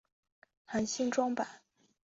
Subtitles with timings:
[0.65, 1.47] 含新装版。